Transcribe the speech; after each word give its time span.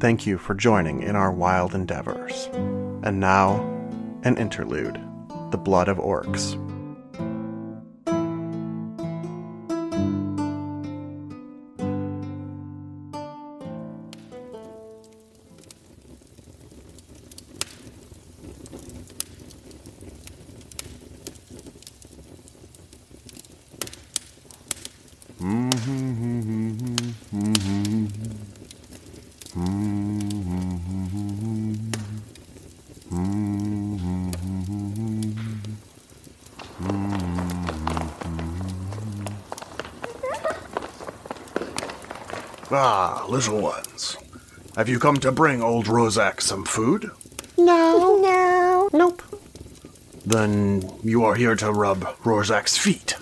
thank 0.00 0.26
you 0.26 0.38
for 0.38 0.54
joining 0.54 1.02
in 1.02 1.16
our 1.16 1.32
wild 1.32 1.74
endeavors. 1.74 2.48
And 3.02 3.18
now, 3.18 3.60
an 4.22 4.36
interlude 4.36 5.00
The 5.50 5.58
Blood 5.58 5.88
of 5.88 5.98
Orcs. 5.98 6.56
Mm-hmm, 25.40 25.70
mm-hmm. 25.70 26.57
Ah, 42.70 43.24
little 43.28 43.60
ones. 43.60 44.16
Have 44.76 44.88
you 44.88 44.98
come 44.98 45.16
to 45.18 45.32
bring 45.32 45.62
old 45.62 45.86
Rozak 45.86 46.40
some 46.40 46.64
food? 46.64 47.10
No. 47.56 48.18
No. 48.28 48.88
Nope. 48.92 49.22
Then 50.24 50.90
you 51.02 51.24
are 51.24 51.34
here 51.34 51.56
to 51.56 51.72
rub 51.72 52.00
Rozak's 52.22 52.76
feet. 52.76 53.16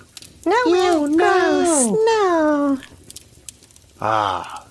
No. 0.45 0.55
no, 0.65 1.07
gross. 1.15 1.85
No. 2.05 2.79
Ah. 4.01 4.65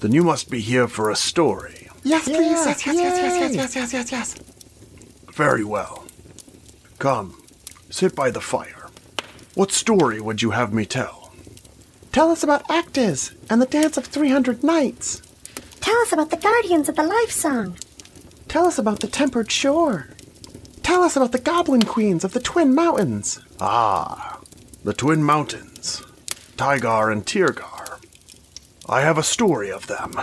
Then 0.00 0.12
you 0.12 0.22
must 0.22 0.50
be 0.50 0.60
here 0.60 0.86
for 0.88 1.10
a 1.10 1.16
story. 1.16 1.88
Yes, 2.04 2.24
please. 2.24 2.36
Yes, 2.38 2.86
yes, 2.86 2.86
yes, 2.86 2.96
yes, 2.96 3.40
yes, 3.40 3.50
Yay. 3.52 3.56
yes, 3.56 3.76
yes, 3.76 3.92
yes, 3.92 4.12
yes. 4.12 4.34
Very 5.32 5.64
well. 5.64 6.04
Come, 6.98 7.42
sit 7.90 8.14
by 8.14 8.30
the 8.30 8.40
fire. 8.40 8.88
What 9.54 9.72
story 9.72 10.20
would 10.20 10.40
you 10.42 10.50
have 10.52 10.72
me 10.72 10.84
tell? 10.86 11.17
Tell 12.18 12.32
us 12.32 12.42
about 12.42 12.66
Actis 12.66 13.32
and 13.48 13.62
the 13.62 13.66
Dance 13.66 13.96
of 13.96 14.04
300 14.04 14.64
Nights. 14.64 15.22
Tell 15.78 15.96
us 15.98 16.12
about 16.12 16.30
the 16.30 16.36
Guardians 16.36 16.88
of 16.88 16.96
the 16.96 17.04
Life 17.04 17.30
Song. 17.30 17.76
Tell 18.48 18.66
us 18.66 18.76
about 18.76 18.98
the 18.98 19.06
Tempered 19.06 19.52
Shore. 19.52 20.08
Tell 20.82 21.04
us 21.04 21.14
about 21.14 21.30
the 21.30 21.38
Goblin 21.38 21.84
Queens 21.84 22.24
of 22.24 22.32
the 22.32 22.40
Twin 22.40 22.74
Mountains. 22.74 23.38
Ah, 23.60 24.40
the 24.82 24.92
Twin 24.92 25.22
Mountains, 25.22 26.02
Tygar 26.56 27.12
and 27.12 27.24
Tirgar. 27.24 28.00
I 28.88 29.02
have 29.02 29.16
a 29.16 29.22
story 29.22 29.70
of 29.70 29.86
them, 29.86 30.14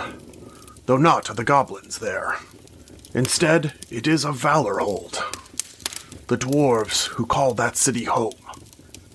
though 0.84 0.98
not 0.98 1.30
of 1.30 1.36
the 1.36 1.44
goblins 1.44 2.00
there. 2.00 2.36
Instead, 3.14 3.72
it 3.88 4.06
is 4.06 4.26
of 4.26 4.36
Valorhold, 4.36 5.14
the 6.26 6.36
dwarves 6.36 7.06
who 7.06 7.24
call 7.24 7.54
that 7.54 7.78
city 7.78 8.04
home, 8.04 8.34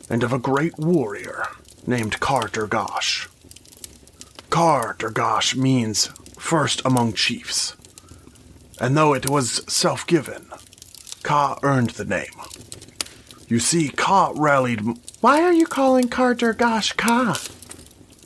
and 0.10 0.24
of 0.24 0.34
a 0.34 0.40
great 0.40 0.80
warrior 0.80 1.46
named 1.88 2.20
Kar 2.20 2.48
Durgash. 2.48 3.28
Kar 4.50 4.96
Durgash 5.00 5.56
means 5.56 6.08
first 6.38 6.82
among 6.86 7.14
chiefs, 7.14 7.76
and 8.80 8.98
though 8.98 9.14
it 9.14 9.30
was 9.30 9.64
self 9.72 10.06
given, 10.08 10.48
Ka 11.24 11.60
earned 11.64 11.92
the 11.92 12.06
name. 12.06 12.34
You 13.48 13.60
see, 13.60 13.90
Ka 13.90 14.34
rallied. 14.36 14.82
Why 15.22 15.42
are 15.42 15.54
you 15.54 15.66
calling 15.66 16.08
Kar 16.08 16.34
Durgash 16.34 16.94
Ka? 16.94 17.40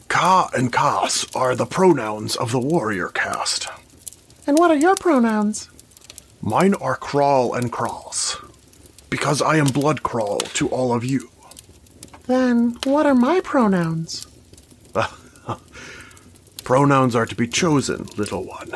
Ka 0.08 0.50
and 0.54 0.72
Kas 0.72 1.26
are 1.36 1.56
the 1.56 1.66
pronouns 1.66 2.36
of 2.36 2.52
the 2.52 2.60
warrior 2.60 3.10
caste. 3.10 3.68
And 4.48 4.58
what 4.58 4.72
are 4.72 4.78
your 4.78 4.96
pronouns? 4.96 5.70
Mine 6.42 6.76
are 6.76 6.96
Crawl 6.96 7.54
and 7.54 7.72
Crawls, 7.72 8.38
because 9.10 9.42
I 9.42 9.58
am 9.58 9.66
Blood 9.66 10.04
Crawl 10.04 10.38
to 10.40 10.70
all 10.70 10.94
of 10.94 11.04
you. 11.04 11.32
Then 12.28 12.78
what 12.86 13.06
are 13.06 13.16
my 13.16 13.40
pronouns? 13.42 14.28
Pronouns 16.64 17.16
are 17.16 17.28
to 17.28 17.36
be 17.36 17.48
chosen, 17.48 18.08
little 18.18 18.44
one, 18.44 18.72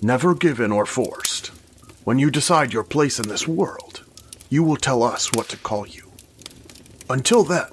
never 0.00 0.34
given 0.34 0.70
or 0.70 0.86
forced. 0.86 1.48
When 2.04 2.20
you 2.20 2.30
decide 2.30 2.72
your 2.72 2.84
place 2.84 3.18
in 3.18 3.28
this 3.28 3.48
world, 3.48 4.04
you 4.48 4.62
will 4.62 4.76
tell 4.76 5.02
us 5.02 5.30
what 5.34 5.48
to 5.48 5.56
call 5.56 5.88
you. 5.88 6.12
Until 7.10 7.42
then, 7.42 7.70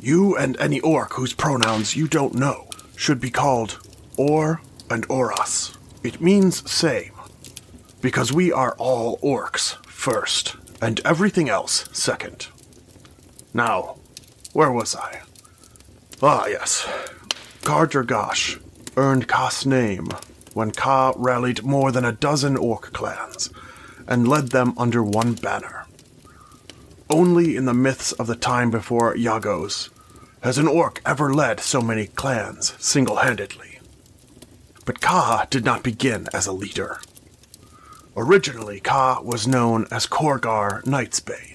you 0.00 0.36
and 0.36 0.56
any 0.60 0.78
orc 0.80 1.14
whose 1.14 1.32
pronouns 1.32 1.96
you 1.96 2.06
don't 2.06 2.34
know 2.34 2.68
should 2.94 3.20
be 3.20 3.30
called 3.30 3.80
Or 4.16 4.60
and 4.88 5.08
Oras. 5.08 5.76
It 6.04 6.20
means 6.20 6.70
same, 6.70 7.12
because 8.00 8.32
we 8.32 8.52
are 8.52 8.76
all 8.78 9.18
orcs 9.18 9.84
first, 9.86 10.54
and 10.80 11.00
everything 11.04 11.48
else 11.48 11.88
second. 11.92 12.46
Now, 13.52 13.96
where 14.52 14.70
was 14.70 14.94
I? 14.94 15.22
Ah, 16.22 16.46
yes. 16.46 16.86
Kar 17.62 17.86
Durgash 17.86 18.58
earned 18.96 19.28
Ka's 19.28 19.64
name 19.64 20.08
when 20.54 20.70
Ka 20.70 21.14
rallied 21.16 21.62
more 21.62 21.90
than 21.90 22.04
a 22.04 22.12
dozen 22.12 22.56
orc 22.56 22.92
clans 22.92 23.50
and 24.06 24.28
led 24.28 24.48
them 24.48 24.74
under 24.76 25.02
one 25.02 25.34
banner. 25.34 25.86
Only 27.08 27.56
in 27.56 27.64
the 27.64 27.74
myths 27.74 28.12
of 28.12 28.26
the 28.26 28.36
time 28.36 28.70
before 28.70 29.14
Yagos 29.14 29.90
has 30.42 30.58
an 30.58 30.68
orc 30.68 31.00
ever 31.06 31.32
led 31.32 31.60
so 31.60 31.80
many 31.80 32.06
clans 32.06 32.74
single 32.78 33.16
handedly. 33.16 33.78
But 34.84 35.00
Ka 35.00 35.46
did 35.48 35.64
not 35.64 35.82
begin 35.82 36.26
as 36.32 36.46
a 36.46 36.52
leader. 36.52 37.00
Originally, 38.16 38.80
Ka 38.80 39.20
was 39.22 39.46
known 39.46 39.86
as 39.90 40.06
Korgar 40.06 40.82
Knightsbane, 40.84 41.51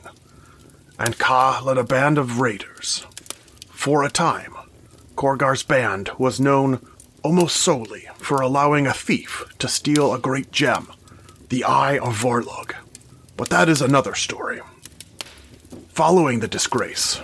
and 1.00 1.18
Ka 1.18 1.62
led 1.64 1.78
a 1.78 1.84
band 1.84 2.18
of 2.18 2.40
raiders. 2.40 3.06
For 3.70 4.04
a 4.04 4.10
time, 4.10 4.54
Korgar's 5.16 5.64
band 5.64 6.10
was 6.18 6.40
known 6.40 6.80
almost 7.24 7.58
solely 7.58 8.08
for 8.18 8.42
allowing 8.42 8.88
a 8.88 8.94
thief 8.94 9.46
to 9.60 9.68
steal 9.68 10.14
a 10.14 10.20
great 10.20 10.52
gem, 10.52 10.88
the 11.50 11.64
Eye 11.64 11.98
of 11.98 12.20
Vorlog. 12.22 12.74
But 13.36 13.50
that 13.50 13.70
is 13.70 13.82
another 13.82 14.16
story. 14.16 14.62
Following 15.90 16.40
the 16.40 16.48
disgrace, 16.48 17.20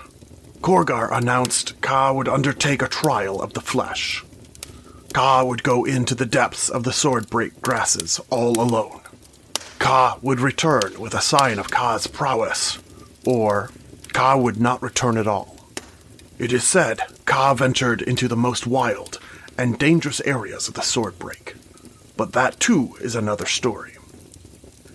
Korgar 0.62 1.10
announced 1.12 1.80
Ka 1.82 2.14
would 2.14 2.28
undertake 2.28 2.82
a 2.82 2.88
trial 2.88 3.42
of 3.42 3.54
the 3.54 3.62
flesh. 3.62 4.24
Ka 5.14 5.44
would 5.44 5.62
go 5.62 5.84
into 5.84 6.16
the 6.16 6.26
depths 6.26 6.70
of 6.70 6.84
the 6.84 6.92
swordbreak 6.92 7.62
grasses 7.62 8.20
all 8.30 8.60
alone. 8.60 9.02
Ka 9.78 10.18
would 10.22 10.40
return 10.40 11.00
with 11.00 11.14
a 11.14 11.22
sign 11.22 11.60
of 11.60 11.70
Ka's 11.70 12.08
prowess, 12.08 12.80
or 13.26 13.70
Ka 14.14 14.38
would 14.38 14.60
not 14.60 14.82
return 14.82 15.18
at 15.18 15.28
all. 15.28 15.58
It 16.38 16.52
is 16.52 16.64
said 16.64 17.02
Ka 17.26 17.54
ventured 17.54 18.02
into 18.02 18.28
the 18.28 18.36
most 18.36 18.68
wild 18.68 19.20
and 19.58 19.78
dangerous 19.78 20.22
areas 20.22 20.68
of 20.68 20.74
the 20.74 20.82
Swordbreak, 20.82 21.56
but 22.18 22.34
that 22.34 22.60
too 22.60 22.96
is 23.02 23.16
another 23.16 23.46
story. 23.46 23.94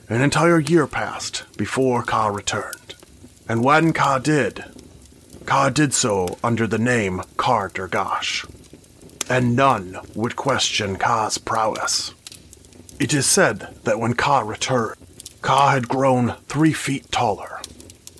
An 0.08 0.20
entire 0.20 0.58
year 0.58 0.86
passed 0.86 1.44
before 1.56 2.02
Ka 2.02 2.28
returned, 2.28 2.94
and 3.48 3.62
when 3.62 3.92
Ka 3.92 4.18
did, 4.18 4.64
Ka 5.46 5.70
did 5.70 5.94
so 5.94 6.38
under 6.42 6.66
the 6.66 6.78
name 6.78 7.22
Kar 7.36 7.68
Durgash, 7.68 8.44
and 9.28 9.54
none 9.56 9.98
would 10.14 10.36
question 10.36 10.96
Ka's 10.96 11.38
prowess. 11.38 12.14
It 12.98 13.14
is 13.14 13.26
said 13.26 13.76
that 13.84 13.98
when 13.98 14.14
Ka 14.14 14.40
returned, 14.40 14.96
Ka 15.40 15.70
had 15.70 15.88
grown 15.88 16.34
three 16.48 16.72
feet 16.72 17.10
taller 17.12 17.57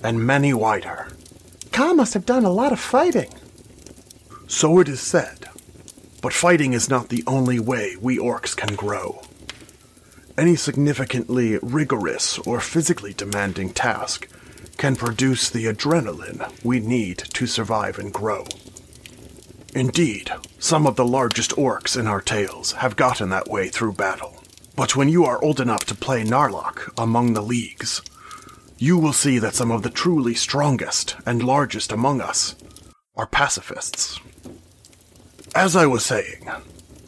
and 0.03 0.25
many 0.25 0.53
wider. 0.53 1.07
Ka 1.71 1.93
must 1.93 2.13
have 2.13 2.25
done 2.25 2.45
a 2.45 2.51
lot 2.51 2.71
of 2.71 2.79
fighting. 2.79 3.33
So 4.47 4.79
it 4.79 4.89
is 4.89 4.99
said. 4.99 5.47
But 6.21 6.33
fighting 6.33 6.73
is 6.73 6.89
not 6.89 7.09
the 7.09 7.23
only 7.27 7.59
way 7.59 7.95
we 8.01 8.17
orcs 8.17 8.55
can 8.55 8.75
grow. 8.75 9.21
Any 10.37 10.55
significantly 10.55 11.57
rigorous 11.61 12.37
or 12.39 12.59
physically 12.59 13.13
demanding 13.13 13.69
task 13.71 14.27
can 14.77 14.95
produce 14.95 15.49
the 15.49 15.65
adrenaline 15.65 16.49
we 16.63 16.79
need 16.79 17.17
to 17.17 17.45
survive 17.45 17.99
and 17.99 18.13
grow. 18.13 18.45
Indeed, 19.75 20.31
some 20.57 20.87
of 20.87 20.95
the 20.95 21.05
largest 21.05 21.51
orcs 21.51 21.99
in 21.99 22.07
our 22.07 22.21
tales 22.21 22.71
have 22.73 22.95
gotten 22.95 23.29
that 23.29 23.49
way 23.49 23.67
through 23.69 23.93
battle. 23.93 24.41
But 24.75 24.95
when 24.95 25.09
you 25.09 25.25
are 25.25 25.43
old 25.43 25.59
enough 25.59 25.85
to 25.85 25.95
play 25.95 26.23
Narlock 26.23 26.91
among 26.97 27.33
the 27.33 27.41
leagues, 27.41 28.01
you 28.81 28.97
will 28.97 29.11
see 29.11 29.39
that 29.39 29.53
some 29.53 29.71
of 29.71 29.83
the 29.83 29.89
truly 29.89 30.33
strongest 30.33 31.17
and 31.25 31.43
largest 31.43 31.91
among 31.91 32.21
us 32.21 32.55
are 33.17 33.27
pacifists. 33.27 34.19
As 35.53 35.75
I 35.75 35.85
was 35.85 36.05
saying, 36.05 36.49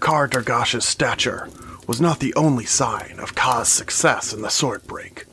Kar 0.02 0.28
Dargash's 0.28 0.84
stature 0.84 1.48
was 1.88 2.02
not 2.02 2.20
the 2.20 2.34
only 2.36 2.66
sign 2.66 3.20
of 3.20 3.36
Ka's 3.36 3.70
success 3.70 4.34
in 4.34 4.42
the 4.42 4.50
sword 4.50 4.86
break. 4.86 5.26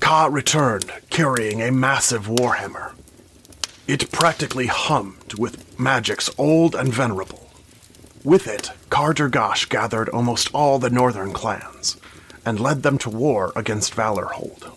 Ka 0.00 0.26
returned 0.26 0.92
carrying 1.08 1.62
a 1.62 1.72
massive 1.72 2.26
warhammer. 2.26 2.92
It 3.86 4.12
practically 4.12 4.66
hummed 4.66 5.34
with 5.38 5.80
magics 5.80 6.28
old 6.36 6.74
and 6.74 6.92
venerable. 6.92 7.48
With 8.22 8.46
it, 8.46 8.70
Kardergash 8.90 9.70
gathered 9.70 10.10
almost 10.10 10.50
all 10.52 10.78
the 10.78 10.90
northern 10.90 11.32
clans 11.32 11.96
and 12.44 12.60
led 12.60 12.82
them 12.82 12.98
to 12.98 13.10
war 13.10 13.52
against 13.56 13.94
Valorhold. 13.94 14.72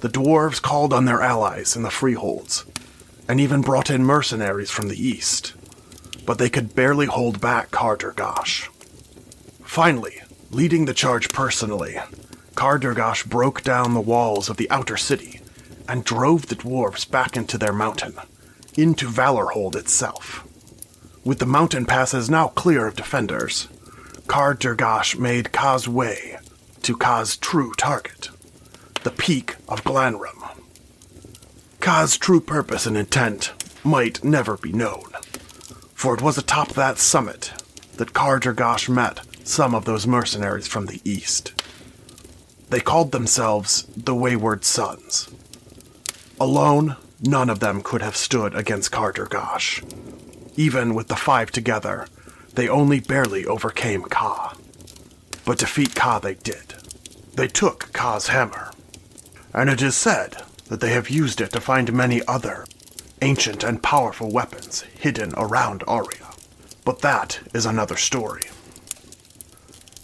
The 0.00 0.08
dwarves 0.08 0.60
called 0.60 0.92
on 0.92 1.06
their 1.06 1.22
allies 1.22 1.74
in 1.74 1.82
the 1.82 1.90
freeholds 1.90 2.64
and 3.28 3.40
even 3.40 3.62
brought 3.62 3.90
in 3.90 4.04
mercenaries 4.04 4.70
from 4.70 4.88
the 4.88 5.02
east, 5.02 5.54
but 6.24 6.38
they 6.38 6.50
could 6.50 6.74
barely 6.74 7.06
hold 7.06 7.40
back 7.40 7.70
Kardergash. 7.70 8.68
Finally, 9.64 10.22
leading 10.50 10.84
the 10.84 10.94
charge 10.94 11.32
personally, 11.32 11.98
Kardergash 12.54 13.26
broke 13.26 13.62
down 13.62 13.94
the 13.94 14.00
walls 14.00 14.48
of 14.48 14.56
the 14.56 14.70
outer 14.70 14.96
city 14.96 15.40
and 15.88 16.04
drove 16.04 16.46
the 16.46 16.56
dwarves 16.56 17.08
back 17.10 17.36
into 17.36 17.58
their 17.58 17.72
mountain, 17.72 18.14
into 18.74 19.08
Valorhold 19.08 19.76
itself. 19.76 20.46
With 21.24 21.38
the 21.38 21.46
mountain 21.46 21.86
passes 21.86 22.30
now 22.30 22.48
clear 22.48 22.86
of 22.86 22.96
defenders, 22.96 23.68
Kardergash 24.26 25.18
made 25.18 25.52
Ka's 25.52 25.88
way 25.88 26.38
to 26.82 26.96
Ka's 26.96 27.36
true 27.36 27.72
target, 27.74 28.30
the 29.06 29.12
peak 29.12 29.54
of 29.68 29.84
Glanrum. 29.84 30.42
Ka's 31.80 32.18
true 32.18 32.40
purpose 32.40 32.86
and 32.86 32.96
intent 32.96 33.52
might 33.84 34.24
never 34.24 34.56
be 34.56 34.72
known, 34.72 35.04
for 35.94 36.12
it 36.12 36.20
was 36.20 36.36
atop 36.36 36.70
that 36.70 36.98
summit 36.98 37.52
that 37.98 38.12
Kardergash 38.12 38.88
met 38.88 39.20
some 39.44 39.76
of 39.76 39.84
those 39.84 40.08
mercenaries 40.08 40.66
from 40.66 40.86
the 40.86 41.00
east. 41.04 41.52
They 42.70 42.80
called 42.80 43.12
themselves 43.12 43.84
the 43.96 44.12
Wayward 44.12 44.64
Sons. 44.64 45.28
Alone, 46.40 46.96
none 47.20 47.48
of 47.48 47.60
them 47.60 47.82
could 47.82 48.02
have 48.02 48.16
stood 48.16 48.56
against 48.56 48.90
Kardergash. 48.90 49.84
Even 50.56 50.96
with 50.96 51.06
the 51.06 51.14
five 51.14 51.52
together, 51.52 52.08
they 52.54 52.68
only 52.68 52.98
barely 52.98 53.46
overcame 53.46 54.02
Ka. 54.02 54.56
But 55.44 55.58
defeat 55.58 55.94
Ka 55.94 56.18
they 56.18 56.34
did. 56.34 56.74
They 57.36 57.46
took 57.46 57.92
Ka's 57.92 58.26
hammer. 58.26 58.72
And 59.56 59.70
it 59.70 59.80
is 59.80 59.96
said 59.96 60.36
that 60.68 60.80
they 60.80 60.90
have 60.90 61.08
used 61.08 61.40
it 61.40 61.50
to 61.52 61.60
find 61.60 61.90
many 61.92 62.20
other 62.28 62.66
ancient 63.22 63.64
and 63.64 63.82
powerful 63.82 64.30
weapons 64.30 64.82
hidden 64.82 65.32
around 65.36 65.82
Aria. 65.88 66.30
But 66.84 67.00
that 67.00 67.40
is 67.54 67.64
another 67.64 67.96
story. 67.96 68.42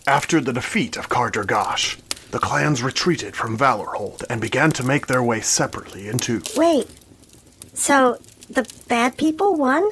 After 0.06 0.40
the 0.40 0.54
defeat 0.54 0.96
of 0.96 1.10
Kardergash, 1.10 1.99
the 2.31 2.38
clans 2.38 2.82
retreated 2.82 3.37
from 3.37 3.58
Valorhold 3.58 4.25
and 4.31 4.40
began 4.40 4.72
to 4.72 4.82
make 4.82 5.06
their 5.06 5.22
way 5.22 5.43
separately 5.43 6.08
into. 6.08 6.43
Wait. 6.56 6.88
So, 7.75 8.19
the 8.49 8.66
bad 8.88 9.19
people 9.19 9.54
won? 9.54 9.88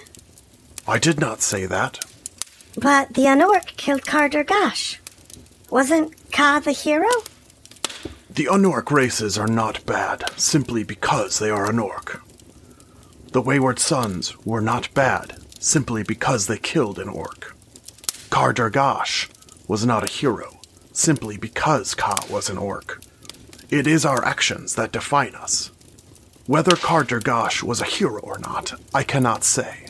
I 0.89 0.99
did 0.99 1.21
not 1.21 1.43
say 1.43 1.67
that. 1.67 2.01
But 2.77 3.13
the 3.13 3.27
Anork 3.27 3.77
killed 3.77 4.03
Kardergash. 4.03 4.97
Wasn't 5.69 6.15
Ka 6.33 6.61
the 6.61 6.73
hero? 6.73 7.09
The 8.41 8.47
Unork 8.47 8.91
races 8.91 9.37
are 9.37 9.47
not 9.47 9.85
bad 9.85 10.25
simply 10.39 10.83
because 10.83 11.39
they 11.39 11.51
are 11.51 11.71
Anork. 11.71 12.23
The 13.33 13.43
Wayward 13.43 13.79
Sons 13.79 14.35
were 14.47 14.63
not 14.63 14.89
bad 14.95 15.37
simply 15.59 16.03
because 16.03 16.47
they 16.47 16.57
killed 16.57 16.99
an 16.99 17.11
orc. 17.11 17.55
Kardargash 18.31 19.29
was 19.69 19.85
not 19.85 20.05
a 20.05 20.11
hero 20.11 20.59
simply 20.91 21.37
because 21.37 21.95
Ka 21.95 22.17
was 22.31 22.49
an 22.49 22.57
orc. 22.57 23.05
It 23.69 23.87
is 23.87 24.07
our 24.07 24.25
actions 24.25 24.75
that 24.75 24.93
define 24.93 25.35
us. 25.35 25.71
Whether 26.47 26.77
Kardargash 26.77 27.63
was 27.63 27.83
a 27.83 27.85
hero 27.85 28.23
or 28.23 28.39
not, 28.39 28.73
I 28.95 29.03
cannot 29.03 29.45
say. 29.45 29.89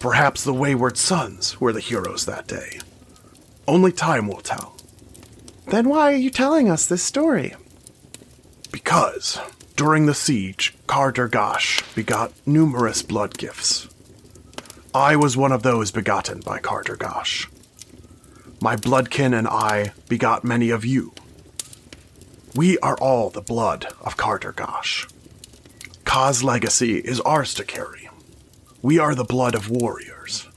Perhaps 0.00 0.44
the 0.44 0.52
Wayward 0.52 0.98
Sons 0.98 1.58
were 1.62 1.72
the 1.72 1.80
heroes 1.80 2.26
that 2.26 2.46
day. 2.46 2.78
Only 3.66 3.90
time 3.90 4.28
will 4.28 4.42
tell. 4.42 4.76
Then 5.68 5.88
why 5.88 6.12
are 6.12 6.16
you 6.16 6.28
telling 6.28 6.68
us 6.68 6.84
this 6.84 7.02
story? 7.02 7.54
Because 8.70 9.38
during 9.76 10.06
the 10.06 10.14
siege, 10.14 10.76
Kardargash 10.86 11.94
begot 11.94 12.32
numerous 12.46 13.02
blood 13.02 13.38
gifts. 13.38 13.88
I 14.94 15.16
was 15.16 15.36
one 15.36 15.52
of 15.52 15.62
those 15.62 15.90
begotten 15.90 16.40
by 16.40 16.58
Kardargash. 16.58 17.48
My 18.60 18.76
bloodkin 18.76 19.36
and 19.36 19.48
I 19.48 19.92
begot 20.08 20.44
many 20.44 20.70
of 20.70 20.84
you. 20.84 21.14
We 22.54 22.78
are 22.80 22.96
all 22.98 23.30
the 23.30 23.40
blood 23.40 23.86
of 24.00 24.16
Kardargash. 24.16 25.10
Ka's 26.04 26.42
legacy 26.42 26.98
is 26.98 27.20
ours 27.20 27.54
to 27.54 27.64
carry. 27.64 28.08
We 28.82 28.98
are 28.98 29.14
the 29.14 29.24
blood 29.24 29.54
of 29.54 29.70
warriors, 29.70 30.48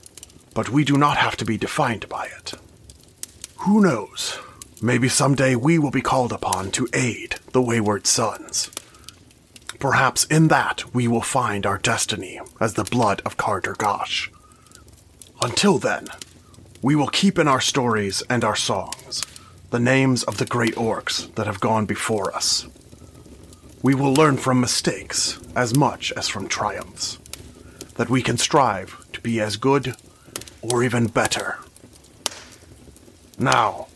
but 0.52 0.68
we 0.68 0.84
do 0.84 0.96
not 0.96 1.16
have 1.16 1.36
to 1.36 1.44
be 1.44 1.56
defined 1.56 2.08
by 2.08 2.26
it. 2.26 2.54
Who 3.58 3.80
knows? 3.80 4.38
Maybe 4.84 5.08
someday 5.08 5.56
we 5.56 5.78
will 5.78 5.90
be 5.90 6.02
called 6.02 6.30
upon 6.30 6.70
to 6.72 6.86
aid 6.92 7.36
the 7.52 7.62
wayward 7.62 8.06
sons. 8.06 8.70
Perhaps 9.78 10.24
in 10.24 10.48
that 10.48 10.84
we 10.94 11.08
will 11.08 11.22
find 11.22 11.64
our 11.64 11.78
destiny 11.78 12.38
as 12.60 12.74
the 12.74 12.84
blood 12.84 13.22
of 13.24 13.38
Kardargash. 13.38 14.28
Until 15.40 15.78
then, 15.78 16.08
we 16.82 16.94
will 16.94 17.06
keep 17.06 17.38
in 17.38 17.48
our 17.48 17.62
stories 17.62 18.22
and 18.28 18.44
our 18.44 18.54
songs 18.54 19.22
the 19.70 19.80
names 19.80 20.22
of 20.24 20.36
the 20.36 20.44
great 20.44 20.74
orcs 20.74 21.34
that 21.36 21.46
have 21.46 21.60
gone 21.60 21.86
before 21.86 22.34
us. 22.36 22.66
We 23.82 23.94
will 23.94 24.12
learn 24.12 24.36
from 24.36 24.60
mistakes 24.60 25.40
as 25.56 25.74
much 25.74 26.12
as 26.12 26.28
from 26.28 26.46
triumphs, 26.46 27.18
that 27.94 28.10
we 28.10 28.20
can 28.20 28.36
strive 28.36 29.02
to 29.14 29.22
be 29.22 29.40
as 29.40 29.56
good 29.56 29.96
or 30.60 30.84
even 30.84 31.06
better. 31.06 31.58
Now, 33.38 33.86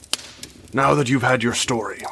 now 0.72 0.94
that 0.94 1.08
you've 1.08 1.22
had 1.22 1.42
your 1.42 1.54
story, 1.54 2.02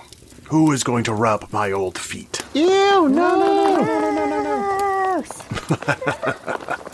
who 0.45 0.73
is 0.73 0.85
going 0.85 1.05
to 1.05 1.15
rub 1.15 1.53
my 1.53 1.73
old 1.73 1.99
feet? 1.99 2.43
Ew, 2.55 2.65
no, 2.65 3.09
no, 3.09 3.39
no. 3.39 3.81
No, 3.83 4.01
no, 4.01 4.11
no, 4.11 4.43
no, 4.43 4.43
no. 6.69 6.77